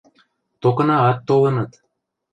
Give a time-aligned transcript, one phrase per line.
[0.61, 1.71] Токынаат толыныт.